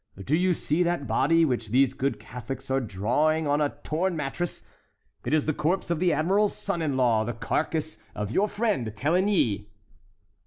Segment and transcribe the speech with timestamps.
[0.23, 4.63] Do you see that body, which these good Catholics are drawing on a torn mattress?
[5.23, 9.67] It is the corpse of the admiral's son in law—the carcass of your friend, Téligny."